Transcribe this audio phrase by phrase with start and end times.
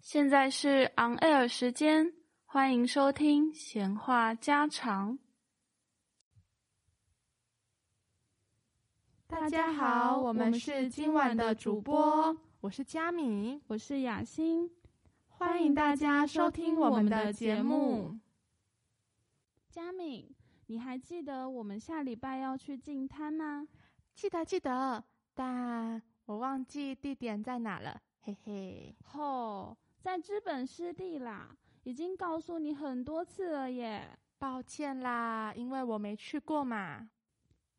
[0.00, 2.12] 现在是 on air 时间，
[2.44, 5.18] 欢迎收听闲话家常。
[9.26, 14.70] 大家好，我们是今晚的主播，我是佳敏，我是雅欣，
[15.28, 18.16] 欢迎大家收听我们的节目。
[19.68, 20.34] 佳敏，
[20.66, 23.68] 你还记得我们下礼拜要去进滩吗？
[24.14, 28.94] 记得记得，但我忘记地点在哪了，嘿嘿。
[29.02, 34.06] 吼，在资本湿地啦，已经告诉你很多次了耶。
[34.38, 37.08] 抱歉啦，因为我没去过嘛。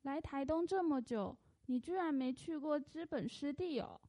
[0.02, 4.02] 来台东这么久，你居然没去过资本湿地哦？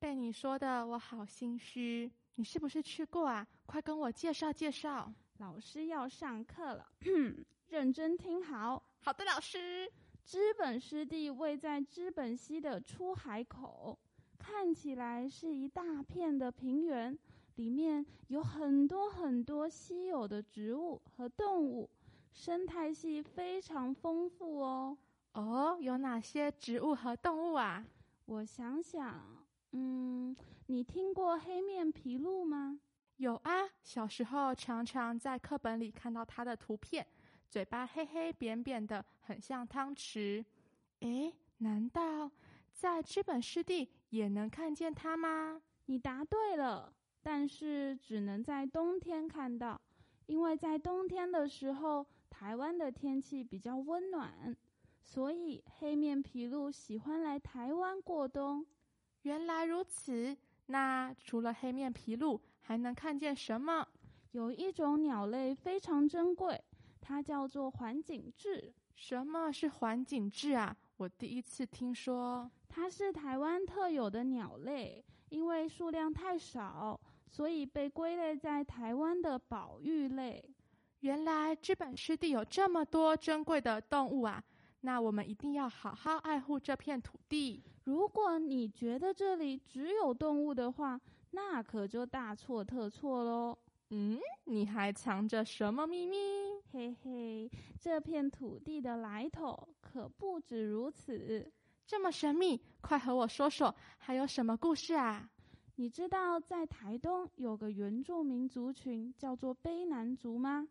[0.00, 2.10] 被你说的，我好心虚。
[2.34, 3.46] 你是不是去过啊？
[3.66, 5.14] 快跟我介绍介绍。
[5.38, 6.84] 老师要上课了，
[7.68, 8.82] 认真听好。
[8.98, 9.88] 好的，老师。
[10.26, 13.96] 资本湿地位在资本溪的出海口，
[14.36, 17.16] 看起来是一大片的平原，
[17.54, 21.88] 里面有很多很多稀有的植物和动物，
[22.32, 24.98] 生态系非常丰富哦。
[25.34, 27.86] 哦，有哪些植物和动物啊？
[28.24, 29.22] 我想想，
[29.70, 32.80] 嗯，你听过黑面琵鹭吗？
[33.18, 33.52] 有啊，
[33.84, 37.06] 小时候常常在课本里看到它的图片。
[37.48, 40.44] 嘴巴黑黑扁扁的，很像汤匙。
[41.00, 42.30] 诶，难道
[42.72, 45.60] 在资本湿地也能看见它吗？
[45.86, 49.80] 你答对了，但是只能在冬天看到，
[50.26, 54.56] 因为在冬天的时候，台湾的天气比较温暖，
[55.00, 58.66] 所以黑面琵鹭喜欢来台湾过冬。
[59.22, 60.36] 原来如此，
[60.66, 63.86] 那除了黑面琵鹭，还能看见什么？
[64.32, 66.62] 有一种鸟类非常珍贵。
[67.06, 68.72] 它叫做环景雉。
[68.96, 70.76] 什么是环景雉啊？
[70.96, 72.50] 我第一次听说。
[72.68, 76.98] 它是台湾特有的鸟类，因为数量太少，
[77.30, 80.44] 所以被归类在台湾的保育类。
[81.00, 84.42] 原来这本湿地有这么多珍贵的动物啊！
[84.80, 87.62] 那我们一定要好好爱护这片土地。
[87.84, 91.00] 如果你觉得这里只有动物的话，
[91.30, 93.56] 那可就大错特错喽。
[93.90, 96.16] 嗯，你还藏着什么秘密？
[96.76, 97.50] 嘿嘿，
[97.80, 101.50] 这片土地的来头可不止如此，
[101.86, 105.26] 这么神秘，快和我说说，还有什么故事啊？
[105.76, 110.68] 你知道在台东有个原住民族群叫做卑南族吗？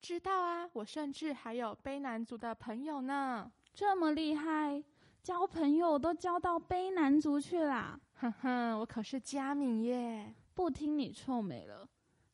[0.00, 3.52] 知道啊，我甚至还有卑南族的朋友呢。
[3.74, 4.82] 这么厉害，
[5.22, 8.00] 交朋友都交到卑南族去啦？
[8.14, 11.86] 哼哼，我可是佳敏耶，不听你臭美了。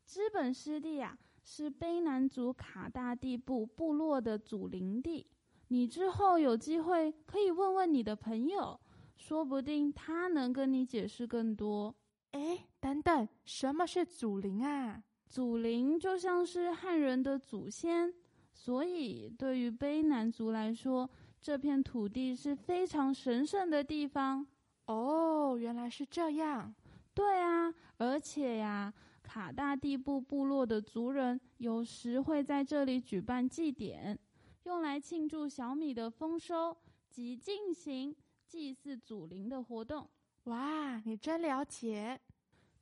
[0.04, 1.18] 资本师弟啊，
[1.52, 5.26] 是卑南族卡大地部部落的祖灵地。
[5.66, 8.78] 你之后有机会可以问问你的朋友，
[9.16, 11.92] 说不定他能跟你解释更多。
[12.30, 15.02] 哎，等等，什么是祖灵啊？
[15.26, 18.14] 祖灵就像是汉人的祖先，
[18.52, 24.46] 所以对于卑南族来说，这片土地是非常神圣的地方。
[24.86, 26.72] 哦，原来是这样。
[27.12, 28.94] 对啊，而且呀。
[29.32, 34.18] 卡大地部部落的族人有时会在这里举办祭典，
[34.64, 36.76] 用来庆祝小米的丰收
[37.08, 38.12] 及进行
[38.44, 40.10] 祭祀祖灵的活动。
[40.44, 42.18] 哇，你真了解！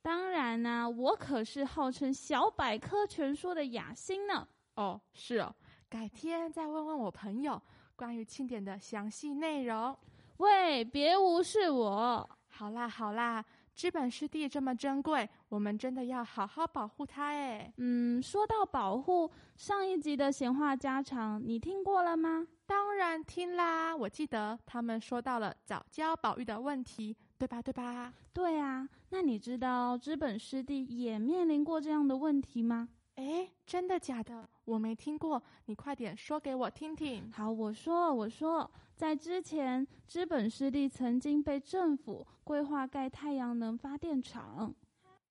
[0.00, 4.48] 当然啦，我可是号称小百科全书的雅欣呢。
[4.76, 5.54] 哦，是哦，
[5.86, 7.60] 改天再问问我朋友
[7.94, 9.94] 关于庆典的详细内容。
[10.38, 12.26] 喂，别无视我！
[12.47, 13.44] 好啦，好啦。
[13.78, 17.72] 资本湿地这么珍贵，我们真的要好好保护它哎。
[17.77, 22.44] 嗯，说到保护，上一集的闲话家常你听过了吗？
[22.66, 27.62] 当然听啦，我记得他们说到了早教保育的问题，对吧？
[27.62, 28.12] 对吧？
[28.33, 32.89] 对啊，那你知道资本湿地也面临过这样的问题吗？
[33.15, 34.48] 哎，真的假的？
[34.64, 37.30] 我没听过，你快点说给我听听。
[37.30, 44.74] 好，我说，我说，在之前，资本湿地曾经被政府规划盖太阳能发电厂。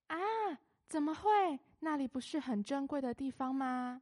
[0.06, 0.16] 啊？
[0.86, 1.58] 怎么会？
[1.80, 4.00] 那里不是很珍贵的地方吗？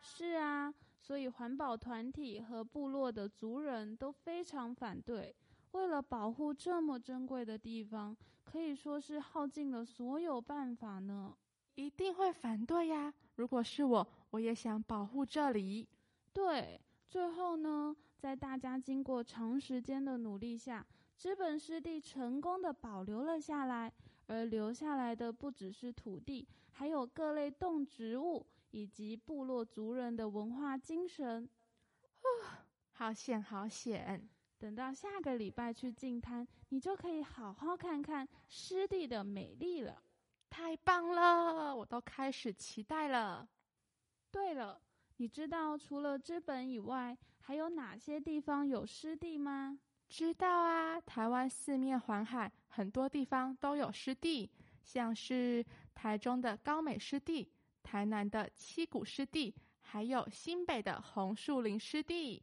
[0.00, 5.36] 是啊，所以环保团体和部落的族人都非常反对。
[5.72, 11.36] 为了保护这么珍贵的地方，可以说是耗尽了所有办法呢。
[11.76, 13.14] 一定会反对呀！
[13.36, 15.88] 如果是我，我也想保护这里。
[16.32, 20.84] 对，最后呢，在大家经过长时间的努力下，
[21.16, 23.92] 资本湿地成功的保留了下来。
[24.28, 31.48] 而留下来的不只是土地，还有各类动植物以及部落族人的文化精神。
[32.90, 34.28] 好险，好险！
[34.58, 40.02] 等到下个礼拜去进滩，你就可以好好看看湿地的美丽了。
[40.48, 43.48] 太棒了，我都开始期待了。
[44.30, 44.80] 对了，
[45.16, 49.78] 你知道除了知本以外，还有哪些地方有湿地吗？
[50.08, 54.50] 知道啊，台湾四面环海，很多地方都有湿地，
[54.82, 55.64] 像是
[55.94, 57.50] 台中的高美湿地、
[57.82, 62.42] 台南的七股湿地，还有新北的红树林湿地。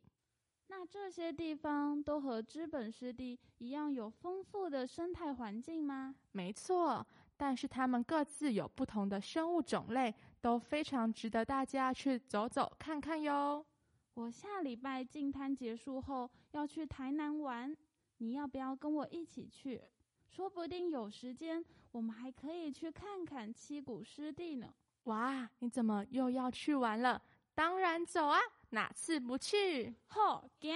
[0.67, 6.15] 那这些地方都和资本湿地一样有丰富的生态环境吗？
[6.31, 7.05] 没错，
[7.35, 13.65] 但是它们各自有不同的生物种类，都非常值得大家去走走看看哟。
[14.13, 17.75] 我下礼拜进滩结束后要去台南玩，
[18.17, 19.81] 你要不要跟我一起去？
[20.29, 24.73] 说不定有时间，我们还可以去看看七股湿地呢。
[25.03, 27.21] 哇，你怎么又要去玩了？
[27.55, 28.39] 当然走啊，
[28.69, 29.93] 哪次不去？
[30.07, 30.75] 好，行。